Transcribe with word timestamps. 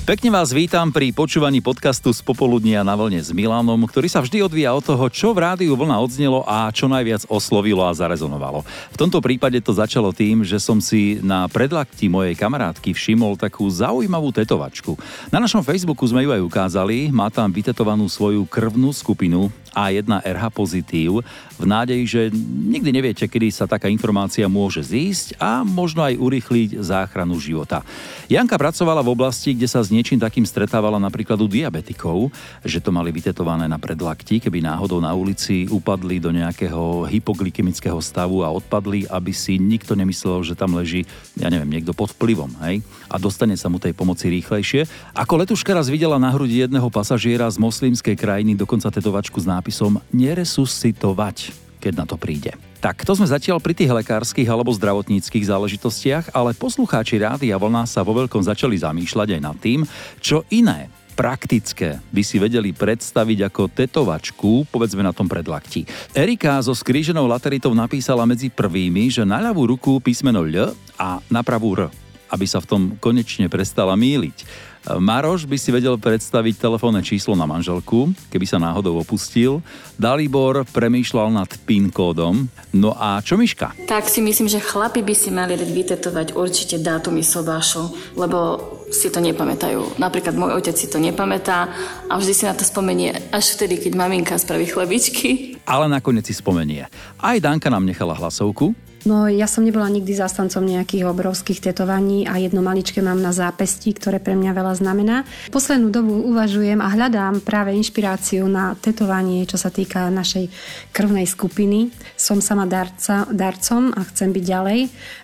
Pekne 0.00 0.32
vás 0.32 0.48
vítam 0.56 0.88
pri 0.88 1.12
počúvaní 1.12 1.60
podcastu 1.60 2.08
z 2.16 2.24
popoludnia 2.24 2.80
na 2.80 2.96
vlne 2.96 3.20
s 3.20 3.36
Milanom, 3.36 3.84
ktorý 3.84 4.08
sa 4.08 4.24
vždy 4.24 4.40
odvíja 4.40 4.72
od 4.72 4.80
toho, 4.80 5.04
čo 5.12 5.36
v 5.36 5.44
rádiu 5.44 5.76
vlna 5.76 6.00
odznelo 6.00 6.40
a 6.48 6.72
čo 6.72 6.88
najviac 6.88 7.28
oslovilo 7.28 7.84
a 7.84 7.92
zarezonovalo. 7.92 8.64
V 8.64 8.96
tomto 8.96 9.20
prípade 9.20 9.60
to 9.60 9.76
začalo 9.76 10.08
tým, 10.16 10.40
že 10.40 10.56
som 10.56 10.80
si 10.80 11.20
na 11.20 11.44
predlakti 11.52 12.08
mojej 12.08 12.32
kamarátky 12.32 12.96
všimol 12.96 13.36
takú 13.36 13.68
zaujímavú 13.68 14.32
tetovačku. 14.32 14.96
Na 15.28 15.36
našom 15.36 15.60
Facebooku 15.60 16.08
sme 16.08 16.24
ju 16.24 16.32
aj 16.32 16.42
ukázali, 16.48 17.12
má 17.12 17.28
tam 17.28 17.52
vytetovanú 17.52 18.08
svoju 18.08 18.48
krvnú 18.48 18.96
skupinu 18.96 19.52
a1 19.76 20.06
RH 20.26 20.44
pozitív 20.50 21.22
v 21.60 21.64
nádeji, 21.68 22.04
že 22.08 22.22
nikdy 22.66 22.90
neviete, 22.90 23.24
kedy 23.28 23.52
sa 23.54 23.70
taká 23.70 23.86
informácia 23.86 24.48
môže 24.50 24.82
zísť 24.82 25.38
a 25.38 25.62
možno 25.62 26.02
aj 26.02 26.18
urýchliť 26.18 26.82
záchranu 26.82 27.38
života. 27.38 27.86
Janka 28.26 28.58
pracovala 28.58 29.04
v 29.04 29.12
oblasti, 29.14 29.54
kde 29.54 29.68
sa 29.70 29.84
niečím 29.90 30.22
takým 30.22 30.46
stretávala 30.46 30.96
napríklad 30.96 31.36
u 31.42 31.50
diabetikov, 31.50 32.30
že 32.62 32.80
to 32.80 32.94
mali 32.94 33.10
vytetované 33.10 33.66
na 33.66 33.76
predlakti, 33.76 34.38
keby 34.38 34.62
náhodou 34.62 35.02
na 35.02 35.12
ulici 35.12 35.66
upadli 35.66 36.22
do 36.22 36.30
nejakého 36.30 37.10
hypoglykemického 37.10 37.98
stavu 37.98 38.46
a 38.46 38.54
odpadli, 38.54 39.10
aby 39.10 39.34
si 39.34 39.58
nikto 39.58 39.98
nemyslel, 39.98 40.46
že 40.46 40.54
tam 40.54 40.78
leží, 40.78 41.04
ja 41.36 41.50
neviem, 41.50 41.68
niekto 41.68 41.90
pod 41.90 42.14
vplyvom, 42.14 42.54
hej? 42.64 42.80
A 43.10 43.18
dostane 43.18 43.58
sa 43.58 43.66
mu 43.66 43.82
tej 43.82 43.92
pomoci 43.92 44.30
rýchlejšie. 44.30 44.86
Ako 45.12 45.42
letuška 45.42 45.74
raz 45.74 45.90
videla 45.90 46.16
na 46.16 46.30
hrudi 46.30 46.62
jedného 46.62 46.86
pasažiera 46.88 47.50
z 47.50 47.58
moslimskej 47.58 48.14
krajiny 48.14 48.54
dokonca 48.54 48.88
tetovačku 48.88 49.42
s 49.42 49.50
nápisom 49.50 49.98
Neresuscitovať, 50.14 51.50
keď 51.82 51.92
na 51.98 52.04
to 52.06 52.14
príde. 52.14 52.69
Tak, 52.80 53.04
to 53.04 53.12
sme 53.12 53.28
zatiaľ 53.28 53.60
pri 53.60 53.76
tých 53.76 53.92
lekárskych 53.92 54.48
alebo 54.48 54.72
zdravotníckých 54.72 55.44
záležitostiach, 55.44 56.32
ale 56.32 56.56
poslucháči 56.56 57.20
a 57.20 57.36
vlna 57.36 57.84
sa 57.84 58.00
vo 58.00 58.16
veľkom 58.16 58.40
začali 58.40 58.80
zamýšľať 58.80 59.36
aj 59.36 59.40
nad 59.44 59.56
tým, 59.60 59.84
čo 60.16 60.48
iné 60.48 60.88
praktické 61.12 62.00
by 62.08 62.24
si 62.24 62.40
vedeli 62.40 62.72
predstaviť 62.72 63.52
ako 63.52 63.68
tetovačku, 63.68 64.72
povedzme 64.72 65.04
na 65.04 65.12
tom 65.12 65.28
predlakti. 65.28 65.84
Erika 66.16 66.56
so 66.64 66.72
skríženou 66.72 67.28
lateritou 67.28 67.76
napísala 67.76 68.24
medzi 68.24 68.48
prvými, 68.48 69.12
že 69.12 69.28
na 69.28 69.44
ľavú 69.44 69.68
ruku 69.68 70.00
písmeno 70.00 70.48
L 70.48 70.72
a 70.96 71.20
na 71.28 71.44
pravú 71.44 71.76
R, 71.76 71.92
aby 72.32 72.48
sa 72.48 72.64
v 72.64 72.68
tom 72.72 72.82
konečne 72.96 73.52
prestala 73.52 73.92
míliť. 73.92 74.69
Maroš 74.88 75.44
by 75.44 75.60
si 75.60 75.68
vedel 75.68 76.00
predstaviť 76.00 76.56
telefónne 76.56 77.04
číslo 77.04 77.36
na 77.36 77.44
manželku, 77.44 78.16
keby 78.32 78.46
sa 78.48 78.56
náhodou 78.56 78.96
opustil. 78.96 79.60
Dalibor 80.00 80.64
premýšľal 80.64 81.28
nad 81.36 81.50
PIN 81.68 81.92
kódom. 81.92 82.48
No 82.72 82.96
a 82.96 83.20
čo 83.20 83.36
Miška? 83.36 83.76
Tak 83.84 84.08
si 84.08 84.24
myslím, 84.24 84.48
že 84.48 84.56
chlapi 84.56 85.04
by 85.04 85.12
si 85.12 85.28
mali 85.28 85.52
vytetovať 85.60 86.32
určite 86.32 86.80
dátumy 86.80 87.20
sobášu, 87.20 88.16
lebo 88.16 88.56
si 88.88 89.12
to 89.12 89.20
nepamätajú. 89.20 90.00
Napríklad 90.00 90.34
môj 90.34 90.56
otec 90.56 90.74
si 90.74 90.88
to 90.88 90.96
nepamätá 90.96 91.68
a 92.08 92.16
vždy 92.16 92.32
si 92.32 92.44
na 92.48 92.56
to 92.56 92.64
spomenie 92.64 93.12
až 93.30 93.60
vtedy, 93.60 93.78
keď 93.78 93.92
maminka 93.94 94.34
spraví 94.40 94.64
chlebičky. 94.64 95.60
Ale 95.68 95.86
nakoniec 95.92 96.24
si 96.24 96.34
spomenie. 96.34 96.88
Aj 97.20 97.36
Danka 97.36 97.68
nám 97.68 97.84
nechala 97.84 98.16
hlasovku, 98.16 98.72
No 99.08 99.24
ja 99.32 99.48
som 99.48 99.64
nebola 99.64 99.88
nikdy 99.88 100.12
zastancom 100.12 100.60
nejakých 100.60 101.08
obrovských 101.08 101.72
tetovaní 101.72 102.28
a 102.28 102.36
jedno 102.36 102.60
maličké 102.60 103.00
mám 103.00 103.16
na 103.16 103.32
zápesti, 103.32 103.96
ktoré 103.96 104.20
pre 104.20 104.36
mňa 104.36 104.52
veľa 104.52 104.74
znamená. 104.76 105.24
Poslednú 105.48 105.88
dobu 105.88 106.20
uvažujem 106.28 106.84
a 106.84 106.92
hľadám 106.92 107.40
práve 107.40 107.72
inšpiráciu 107.72 108.44
na 108.44 108.76
tetovanie, 108.76 109.48
čo 109.48 109.56
sa 109.56 109.72
týka 109.72 110.12
našej 110.12 110.52
krvnej 110.92 111.24
skupiny. 111.24 111.88
Som 112.12 112.44
sama 112.44 112.68
darca, 112.68 113.24
darcom 113.32 113.88
a 113.96 114.04
chcem 114.04 114.36
byť 114.36 114.44
ďalej, 114.44 114.80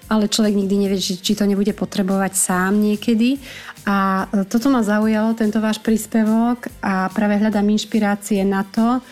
ale 0.09 0.33
človek 0.33 0.57
nikdy 0.57 0.75
nevie, 0.81 0.97
či 0.97 1.37
to 1.37 1.45
nebude 1.45 1.77
potrebovať 1.77 2.33
sám 2.33 2.81
niekedy. 2.81 3.37
A 3.87 4.27
toto 4.51 4.73
ma 4.73 4.81
zaujalo, 4.83 5.39
tento 5.39 5.61
váš 5.61 5.79
príspevok 5.85 6.67
a 6.81 7.13
práve 7.13 7.39
hľadám 7.39 7.71
inšpirácie 7.71 8.41
na 8.43 8.65
to, 8.67 9.05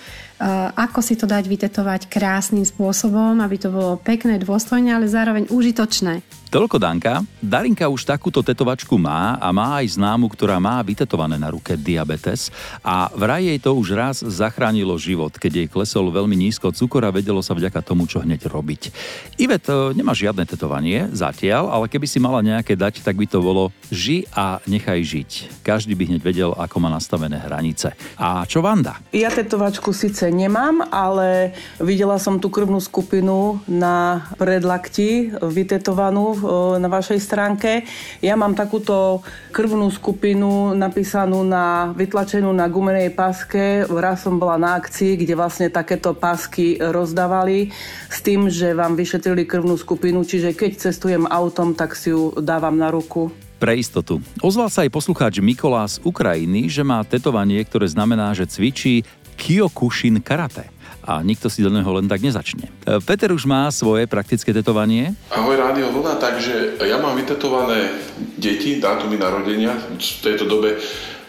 ako 0.75 0.99
si 0.99 1.15
to 1.15 1.31
dať 1.31 1.47
vytetovať 1.47 2.11
krásnym 2.11 2.67
spôsobom, 2.67 3.39
aby 3.39 3.57
to 3.59 3.71
bolo 3.71 3.95
pekné, 4.03 4.43
dôstojné, 4.43 4.91
ale 4.91 5.07
zároveň 5.07 5.47
užitočné. 5.51 6.27
Toľko 6.55 6.79
Danka. 6.79 7.19
Darinka 7.43 7.91
už 7.91 8.07
takúto 8.07 8.39
tetovačku 8.39 8.95
má 8.95 9.35
a 9.43 9.51
má 9.51 9.83
aj 9.83 9.99
známu, 9.99 10.31
ktorá 10.31 10.63
má 10.63 10.79
vytetované 10.87 11.35
na 11.35 11.51
ruke 11.51 11.75
diabetes 11.75 12.47
a 12.79 13.11
vraj 13.11 13.43
jej 13.43 13.59
to 13.59 13.75
už 13.75 13.89
raz 13.91 14.17
zachránilo 14.23 14.95
život, 14.95 15.35
keď 15.35 15.51
jej 15.51 15.67
klesol 15.67 16.15
veľmi 16.15 16.39
nízko 16.39 16.71
cukor 16.71 17.03
a 17.03 17.11
vedelo 17.11 17.43
sa 17.43 17.59
vďaka 17.59 17.83
tomu, 17.83 18.07
čo 18.07 18.23
hneď 18.23 18.47
robiť. 18.47 18.95
Ivet 19.35 19.67
e, 19.67 19.99
nemá 19.99 20.15
žiadne 20.15 20.47
tetovanie 20.47 21.11
zatiaľ, 21.11 21.75
ale 21.75 21.91
keby 21.91 22.07
si 22.07 22.23
mala 22.23 22.39
nejaké 22.39 22.79
dať, 22.79 23.03
tak 23.03 23.19
by 23.19 23.27
to 23.27 23.43
bolo 23.43 23.75
ži 23.91 24.23
a 24.31 24.63
nechaj 24.71 25.03
žiť. 25.03 25.31
Každý 25.67 25.99
by 25.99 26.07
hneď 26.07 26.23
vedel, 26.23 26.51
ako 26.55 26.77
má 26.79 26.87
nastavené 26.87 27.35
hranice. 27.35 27.99
A 28.15 28.47
čo 28.47 28.63
Vanda? 28.63 29.03
Ja 29.11 29.35
tetovačku 29.35 29.91
síce 29.91 30.31
nemám, 30.31 30.87
ale 30.87 31.51
videla 31.83 32.15
som 32.23 32.39
tú 32.39 32.47
krvnú 32.47 32.79
skupinu 32.79 33.59
na 33.67 34.31
predlakti 34.39 35.35
vytetovanú 35.43 36.44
na 36.79 36.89
vašej 36.89 37.21
stránke. 37.21 37.89
Ja 38.21 38.37
mám 38.37 38.53
takúto 38.53 39.25
krvnú 39.51 39.89
skupinu 39.89 40.77
napísanú 40.77 41.43
na, 41.43 41.91
vytlačenú 41.97 42.53
na 42.53 42.69
gumenej 42.69 43.13
paske. 43.17 43.89
Raz 43.89 44.27
som 44.27 44.37
bola 44.37 44.61
na 44.61 44.77
akcii, 44.77 45.17
kde 45.21 45.35
vlastne 45.39 45.73
takéto 45.73 46.13
pasky 46.13 46.77
rozdávali 46.79 47.73
s 48.11 48.19
tým, 48.21 48.53
že 48.53 48.77
vám 48.77 48.95
vyšetrili 48.95 49.49
krvnú 49.49 49.75
skupinu, 49.75 50.23
čiže 50.23 50.53
keď 50.53 50.91
cestujem 50.91 51.25
autom, 51.31 51.73
tak 51.73 51.97
si 51.97 52.13
ju 52.13 52.35
dávam 52.39 52.75
na 52.75 52.93
ruku 52.93 53.33
pre 53.63 53.81
istotu. 53.81 54.21
Ozval 54.45 54.69
sa 54.69 54.85
aj 54.85 54.93
poslucháč 54.93 55.41
Mikolá 55.41 55.89
z 55.89 55.97
Ukrajiny, 56.05 56.69
že 56.69 56.85
má 56.85 57.01
tetovanie, 57.01 57.65
ktoré 57.65 57.89
znamená, 57.89 58.37
že 58.37 58.45
cvičí 58.45 59.09
Kyokushin 59.41 60.21
karate 60.21 60.74
a 61.05 61.21
nikto 61.21 61.53
si 61.53 61.61
do 61.61 61.69
neho 61.69 61.87
len 61.93 62.09
tak 62.09 62.25
nezačne. 62.25 62.73
E, 62.89 62.99
Peter 63.05 63.29
už 63.29 63.45
má 63.45 63.69
svoje 63.69 64.09
praktické 64.09 64.57
tetovanie. 64.57 65.13
Ahoj 65.29 65.61
Rádio 65.61 65.93
Vlna, 65.93 66.17
takže 66.17 66.81
ja 66.81 66.97
mám 66.97 67.21
vytetované 67.21 67.93
deti, 68.41 68.81
dátumy 68.81 69.21
narodenia 69.21 69.77
v 69.77 70.01
tejto 70.25 70.49
dobe 70.49 70.81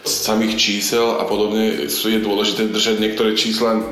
samých 0.06 0.56
čísel 0.56 1.18
a 1.20 1.28
podobne 1.28 1.90
sú 1.92 2.08
je 2.08 2.22
dôležité 2.22 2.70
držať 2.70 2.96
niektoré 3.02 3.34
čísla 3.36 3.82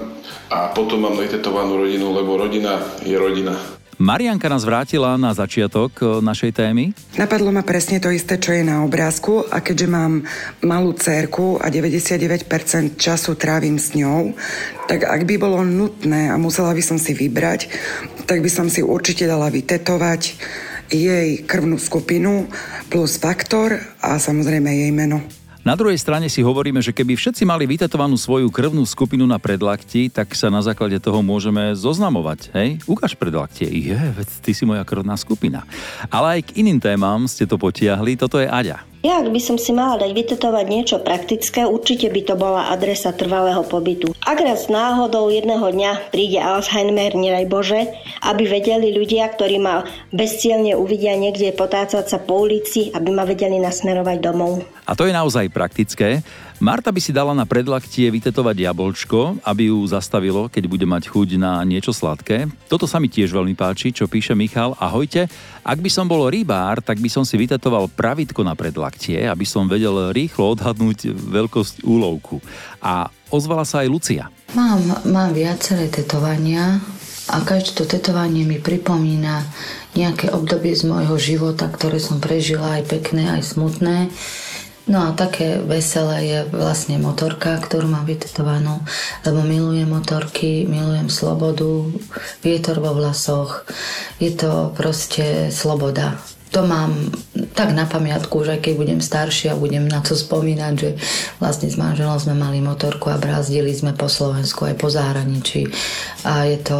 a 0.48 0.70
potom 0.70 1.02
mám 1.02 1.18
vytetovanú 1.18 1.76
rodinu, 1.76 2.14
lebo 2.14 2.38
rodina 2.38 2.78
je 3.02 3.18
rodina. 3.18 3.58
Marianka 3.98 4.50
nás 4.50 4.66
vrátila 4.66 5.14
na 5.14 5.30
začiatok 5.30 5.90
e, 6.02 6.02
našej 6.18 6.52
témy. 6.56 6.90
Napadlo 7.14 7.54
ma 7.54 7.62
presne 7.62 8.02
to 8.02 8.10
isté, 8.10 8.38
čo 8.42 8.50
je 8.54 8.66
na 8.66 8.82
obrázku 8.82 9.46
a 9.46 9.62
keďže 9.62 9.86
mám 9.86 10.26
malú 10.64 10.96
cerku 10.98 11.62
a 11.62 11.70
99% 11.70 12.46
času 12.98 13.38
trávim 13.38 13.78
s 13.78 13.94
ňou, 13.94 14.34
tak 14.90 15.06
ak 15.06 15.22
by 15.22 15.34
bolo 15.38 15.62
nutné 15.62 16.30
a 16.30 16.36
musela 16.40 16.74
by 16.74 16.82
som 16.82 16.98
si 16.98 17.14
vybrať, 17.14 17.70
tak 18.26 18.42
by 18.42 18.50
som 18.50 18.66
si 18.66 18.82
určite 18.82 19.28
dala 19.28 19.52
vytetovať 19.52 20.22
jej 20.90 21.28
krvnú 21.46 21.80
skupinu 21.80 22.50
plus 22.90 23.16
faktor 23.16 23.78
a 24.02 24.20
samozrejme 24.20 24.68
jej 24.68 24.92
meno. 24.92 25.43
Na 25.64 25.72
druhej 25.80 25.96
strane 25.96 26.28
si 26.28 26.44
hovoríme, 26.44 26.84
že 26.84 26.92
keby 26.92 27.16
všetci 27.16 27.48
mali 27.48 27.64
vytetovanú 27.64 28.20
svoju 28.20 28.52
krvnú 28.52 28.84
skupinu 28.84 29.24
na 29.24 29.40
predlakti, 29.40 30.12
tak 30.12 30.36
sa 30.36 30.52
na 30.52 30.60
základe 30.60 31.00
toho 31.00 31.24
môžeme 31.24 31.72
zoznamovať. 31.72 32.52
Hej? 32.52 32.68
Ukáž 32.84 33.16
predlaktie. 33.16 33.72
Je, 33.72 33.96
veď 33.96 34.28
ty 34.44 34.52
si 34.52 34.68
moja 34.68 34.84
krvná 34.84 35.16
skupina. 35.16 35.64
Ale 36.12 36.36
aj 36.36 36.52
k 36.52 36.60
iným 36.60 36.76
témam 36.84 37.24
ste 37.24 37.48
to 37.48 37.56
potiahli. 37.56 38.12
Toto 38.20 38.36
je 38.36 38.44
Aďa. 38.44 38.93
Ja, 39.04 39.20
ak 39.20 39.36
by 39.36 39.36
som 39.36 39.60
si 39.60 39.68
mala 39.76 40.00
dať 40.00 40.16
vytetovať 40.16 40.64
niečo 40.64 40.96
praktické, 40.96 41.68
určite 41.68 42.08
by 42.08 42.24
to 42.24 42.40
bola 42.40 42.72
adresa 42.72 43.12
trvalého 43.12 43.60
pobytu. 43.60 44.16
Ak 44.24 44.40
raz 44.40 44.72
náhodou 44.72 45.28
jedného 45.28 45.60
dňa 45.60 46.08
príde 46.08 46.40
Alzheimer, 46.40 47.12
nedaj 47.12 47.44
Bože, 47.44 47.84
aby 48.24 48.48
vedeli 48.48 48.96
ľudia, 48.96 49.28
ktorí 49.28 49.60
ma 49.60 49.84
bezcielne 50.08 50.72
uvidia 50.80 51.20
niekde 51.20 51.52
potácať 51.52 52.08
sa 52.08 52.16
po 52.16 52.48
ulici, 52.48 52.88
aby 52.96 53.12
ma 53.12 53.28
vedeli 53.28 53.60
nasmerovať 53.60 54.24
domov. 54.24 54.64
A 54.88 54.96
to 54.96 55.04
je 55.04 55.12
naozaj 55.12 55.52
praktické. 55.52 56.24
Marta 56.62 56.94
by 56.94 57.00
si 57.02 57.10
dala 57.10 57.34
na 57.34 57.42
predlaktie 57.42 58.06
vytetovať 58.14 58.56
jablčko, 58.62 59.42
aby 59.42 59.74
ju 59.74 59.78
zastavilo, 59.90 60.46
keď 60.46 60.70
bude 60.70 60.86
mať 60.86 61.10
chuť 61.10 61.34
na 61.34 61.58
niečo 61.66 61.90
sladké. 61.90 62.46
Toto 62.70 62.86
sa 62.86 63.02
mi 63.02 63.10
tiež 63.10 63.34
veľmi 63.34 63.58
páči, 63.58 63.90
čo 63.90 64.06
píše 64.06 64.38
Michal. 64.38 64.78
Ahojte, 64.78 65.26
ak 65.66 65.78
by 65.82 65.90
som 65.90 66.06
bol 66.06 66.30
rybár, 66.30 66.78
tak 66.78 67.02
by 67.02 67.10
som 67.10 67.26
si 67.26 67.34
vytetoval 67.34 67.90
pravitko 67.90 68.46
na 68.46 68.54
predlaktie, 68.54 69.26
aby 69.26 69.42
som 69.42 69.66
vedel 69.66 70.14
rýchlo 70.14 70.54
odhadnúť 70.54 71.10
veľkosť 71.10 71.82
úlovku. 71.82 72.38
A 72.78 73.10
ozvala 73.34 73.66
sa 73.66 73.82
aj 73.82 73.90
Lucia. 73.90 74.30
Mám, 74.54 75.10
mám 75.10 75.34
viaceré 75.34 75.90
tetovania 75.90 76.78
a 77.34 77.42
každé 77.42 77.82
to 77.82 77.84
tetovanie 77.88 78.46
mi 78.46 78.62
pripomína 78.62 79.42
nejaké 79.98 80.30
obdobie 80.30 80.70
z 80.78 80.86
môjho 80.86 81.18
života, 81.18 81.66
ktoré 81.66 81.98
som 81.98 82.22
prežila, 82.22 82.78
aj 82.78 82.86
pekné, 82.86 83.26
aj 83.34 83.42
smutné. 83.42 84.14
No 84.84 85.08
a 85.08 85.16
také 85.16 85.64
veselé 85.64 86.28
je 86.28 86.38
vlastne 86.52 87.00
motorka, 87.00 87.56
ktorú 87.56 87.88
mám 87.88 88.04
vytetovanú, 88.04 88.84
lebo 89.24 89.40
milujem 89.40 89.88
motorky, 89.88 90.68
milujem 90.68 91.08
slobodu, 91.08 91.88
vietor 92.44 92.84
vo 92.84 92.92
vlasoch. 92.92 93.64
Je 94.20 94.28
to 94.36 94.76
proste 94.76 95.48
sloboda 95.48 96.20
to 96.54 96.62
mám 96.62 97.10
tak 97.58 97.74
na 97.74 97.82
pamiatku, 97.82 98.46
že 98.46 98.62
keď 98.62 98.72
budem 98.78 99.00
starší 99.02 99.50
a 99.50 99.58
budem 99.58 99.90
na 99.90 99.98
to 99.98 100.14
spomínať, 100.14 100.72
že 100.78 100.90
vlastne 101.42 101.66
s 101.66 101.74
manželom 101.74 102.14
sme 102.14 102.38
mali 102.38 102.62
motorku 102.62 103.10
a 103.10 103.18
brázdili 103.18 103.74
sme 103.74 103.90
po 103.90 104.06
Slovensku 104.06 104.62
aj 104.62 104.78
po 104.78 104.86
zahraničí. 104.86 105.66
A 106.22 106.46
je 106.46 106.62
to 106.62 106.78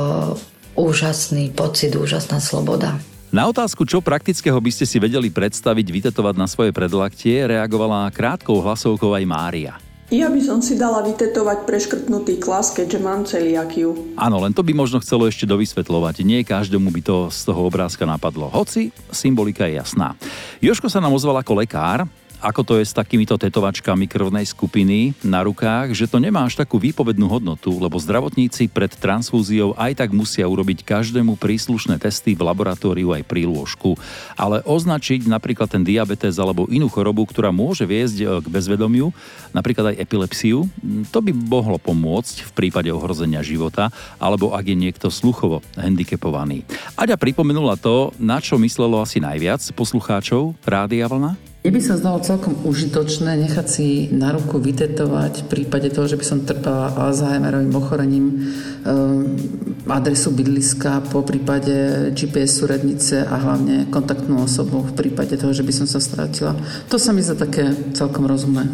úžasný 0.79 1.51
pocit, 1.51 1.99
úžasná 1.99 2.39
sloboda. 2.39 3.03
Na 3.35 3.51
otázku, 3.51 3.83
čo 3.83 3.99
praktického 3.99 4.55
by 4.55 4.71
ste 4.71 4.87
si 4.87 5.03
vedeli 5.03 5.27
predstaviť 5.27 5.91
vytetovať 5.91 6.39
na 6.39 6.47
svoje 6.47 6.71
predlaktie, 6.71 7.51
reagovala 7.51 8.07
krátkou 8.15 8.63
hlasovkou 8.63 9.11
aj 9.11 9.25
Mária. 9.27 9.75
Ja 10.15 10.31
by 10.31 10.39
som 10.39 10.63
si 10.63 10.79
dala 10.79 11.03
vytetovať 11.03 11.67
preškrtnutý 11.67 12.39
klas, 12.39 12.71
keďže 12.71 13.03
mám 13.03 13.27
celiakiu. 13.27 14.15
Áno, 14.15 14.39
len 14.39 14.55
to 14.55 14.63
by 14.63 14.71
možno 14.71 15.03
chcelo 15.03 15.27
ešte 15.27 15.51
dovysvetľovať. 15.51 16.23
Nie 16.23 16.47
každému 16.47 16.95
by 16.95 17.03
to 17.03 17.17
z 17.35 17.41
toho 17.43 17.67
obrázka 17.67 18.07
napadlo. 18.07 18.47
Hoci 18.55 18.95
symbolika 19.11 19.67
je 19.67 19.83
jasná. 19.83 20.15
Joško 20.63 20.87
sa 20.87 21.03
nám 21.03 21.19
ozval 21.19 21.35
ako 21.43 21.59
lekár, 21.59 22.07
ako 22.41 22.61
to 22.67 22.75
je 22.81 22.85
s 22.85 22.97
takýmito 22.97 23.35
tetovačkami 23.39 24.07
krvnej 24.11 24.47
skupiny 24.49 25.15
na 25.25 25.43
rukách, 25.45 25.97
že 25.97 26.11
to 26.11 26.21
nemá 26.21 26.45
až 26.45 26.61
takú 26.61 26.77
výpovednú 26.77 27.31
hodnotu, 27.31 27.73
lebo 27.79 27.97
zdravotníci 28.01 28.69
pred 28.69 28.93
transfúziou 28.93 29.73
aj 29.75 30.05
tak 30.05 30.11
musia 30.13 30.45
urobiť 30.45 30.87
každému 30.87 31.41
príslušné 31.41 31.97
testy 32.01 32.37
v 32.37 32.45
laboratóriu 32.45 33.15
aj 33.17 33.23
pri 33.25 33.49
lôžku. 33.49 33.97
Ale 34.35 34.61
označiť 34.67 35.25
napríklad 35.25 35.73
ten 35.73 35.87
diabetes 35.87 36.37
alebo 36.37 36.69
inú 36.69 36.91
chorobu, 36.91 37.25
ktorá 37.29 37.55
môže 37.55 37.89
viesť 37.89 38.17
e, 38.21 38.25
k 38.43 38.47
bezvedomiu, 38.51 39.15
napríklad 39.57 39.95
aj 39.95 40.01
epilepsiu, 40.05 40.67
to 41.15 41.19
by 41.25 41.33
mohlo 41.33 41.81
pomôcť 41.81 42.49
v 42.49 42.51
prípade 42.53 42.91
ohrozenia 42.93 43.41
života, 43.41 43.89
alebo 44.21 44.53
ak 44.53 44.65
je 44.69 44.77
niekto 44.77 45.09
sluchovo 45.09 45.65
handicapovaný. 45.77 46.67
Aďa 46.99 47.17
pripomenula 47.17 47.81
to, 47.81 48.13
na 48.21 48.41
čo 48.43 48.61
myslelo 48.61 49.01
asi 49.01 49.21
najviac 49.23 49.65
poslucháčov 49.77 50.57
Rádia 50.65 51.09
Vlna? 51.09 51.54
Mne 51.65 51.81
by 51.81 51.81
sa 51.81 51.97
zdalo 51.97 52.21
celkom 52.21 52.61
užitočné 52.69 53.41
nechať 53.41 53.67
si 53.73 54.13
na 54.13 54.37
ruku 54.37 54.61
vytetovať 54.61 55.33
v 55.41 55.47
prípade 55.49 55.89
toho, 55.89 56.05
že 56.05 56.21
by 56.21 56.25
som 56.29 56.45
trpela 56.45 56.93
Alzheimerovým 56.93 57.73
ochorením 57.73 58.27
eh, 58.37 59.89
adresu 59.89 60.37
bydliska, 60.37 61.09
po 61.09 61.25
prípade 61.25 61.73
GPS 62.13 62.61
súrednice 62.61 63.25
a 63.25 63.41
hlavne 63.41 63.89
kontaktnú 63.89 64.45
osobu 64.45 64.85
v 64.85 64.93
prípade 64.93 65.41
toho, 65.41 65.57
že 65.57 65.65
by 65.65 65.73
som 65.73 65.89
sa 65.89 66.05
stratila. 66.05 66.53
To 66.93 67.01
sa 67.01 67.17
mi 67.17 67.25
za 67.25 67.33
také 67.33 67.73
celkom 67.97 68.29
rozumné. 68.29 68.69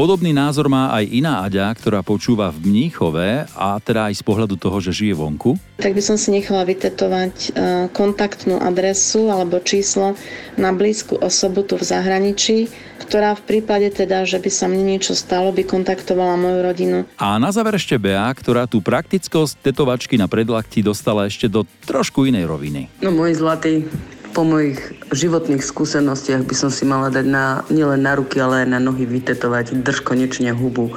Podobný 0.00 0.32
názor 0.32 0.72
má 0.72 0.96
aj 0.96 1.12
iná 1.12 1.44
Aďa, 1.44 1.68
ktorá 1.76 2.00
počúva 2.00 2.48
v 2.48 2.72
Mníchove 2.72 3.44
a 3.52 3.76
teda 3.84 4.08
aj 4.08 4.16
z 4.16 4.22
pohľadu 4.24 4.56
toho, 4.56 4.80
že 4.80 4.96
žije 4.96 5.12
vonku. 5.12 5.60
Tak 5.76 5.92
by 5.92 6.00
som 6.00 6.16
si 6.16 6.32
nechala 6.32 6.64
vytetovať 6.64 7.34
e, 7.36 7.48
kontaktnú 7.92 8.56
adresu 8.64 9.28
alebo 9.28 9.60
číslo 9.60 10.16
na 10.56 10.72
blízku 10.72 11.20
osobu 11.20 11.68
tu 11.68 11.76
v 11.76 11.84
zahraničí, 11.84 12.72
ktorá 13.04 13.36
v 13.36 13.44
prípade 13.44 13.92
teda, 13.92 14.24
že 14.24 14.40
by 14.40 14.48
sa 14.48 14.72
mne 14.72 14.96
niečo 14.96 15.12
stalo, 15.12 15.52
by 15.52 15.68
kontaktovala 15.68 16.40
moju 16.40 16.58
rodinu. 16.64 16.98
A 17.20 17.36
na 17.36 17.52
záver 17.52 17.76
ešte 17.76 18.00
Bea, 18.00 18.32
ktorá 18.32 18.64
tú 18.64 18.80
praktickosť 18.80 19.60
tetovačky 19.60 20.16
na 20.16 20.32
predlakti 20.32 20.80
dostala 20.80 21.28
ešte 21.28 21.44
do 21.44 21.68
trošku 21.84 22.24
inej 22.24 22.48
roviny. 22.48 22.88
No 23.04 23.12
môj 23.12 23.36
zlatý, 23.36 23.84
po 24.30 24.46
mojich 24.46 24.78
životných 25.10 25.62
skúsenostiach 25.62 26.46
by 26.46 26.54
som 26.54 26.70
si 26.70 26.86
mala 26.86 27.10
dať 27.10 27.26
na, 27.26 27.66
nielen 27.68 28.06
na 28.06 28.14
ruky, 28.14 28.38
ale 28.38 28.64
aj 28.64 28.68
na 28.70 28.80
nohy 28.82 29.06
vytetovať 29.06 29.82
drž 29.82 30.06
konečne 30.06 30.54
hubu. 30.54 30.94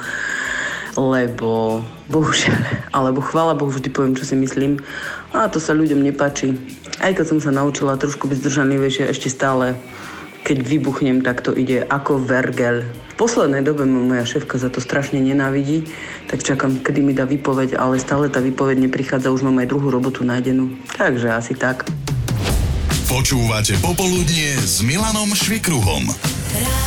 Lebo, 0.93 1.81
bohužiaľ, 2.13 2.93
alebo 2.93 3.25
chvála 3.25 3.57
Bohu, 3.57 3.73
vždy 3.73 3.89
poviem, 3.89 4.13
čo 4.13 4.29
si 4.29 4.37
myslím. 4.37 4.77
A 5.33 5.49
to 5.49 5.57
sa 5.57 5.73
ľuďom 5.73 6.05
nepáči. 6.05 6.53
Aj 7.01 7.09
keď 7.09 7.25
som 7.33 7.39
sa 7.41 7.49
naučila 7.49 7.97
trošku 7.97 8.29
byť 8.29 8.37
zdržanlivejšia, 8.45 9.09
ešte 9.09 9.33
stále 9.33 9.73
keď 10.43 10.59
vybuchnem, 10.59 11.23
tak 11.23 11.41
to 11.41 11.55
ide 11.55 11.87
ako 11.87 12.19
vergel. 12.19 12.83
V 12.83 13.15
poslednej 13.15 13.63
dobe 13.63 13.87
ma 13.87 14.03
moja 14.03 14.27
šéfka 14.27 14.59
za 14.59 14.67
to 14.67 14.83
strašne 14.83 15.23
nenávidí, 15.23 15.87
tak 16.27 16.43
čakám, 16.43 16.83
kedy 16.83 16.99
mi 16.99 17.15
dá 17.15 17.23
výpoveď, 17.23 17.79
ale 17.79 17.95
stále 17.97 18.27
tá 18.27 18.43
výpoveď 18.43 18.83
neprichádza, 18.83 19.31
už 19.31 19.47
mám 19.47 19.63
aj 19.63 19.71
druhú 19.71 19.87
robotu 19.87 20.27
nájdenú. 20.27 20.75
Takže 20.99 21.31
asi 21.31 21.55
tak. 21.55 21.87
Počúvate 23.07 23.75
popoludnie 23.83 24.55
s 24.59 24.79
Milanom 24.83 25.35
Švikruhom. 25.35 26.07
Rádio 26.11 26.82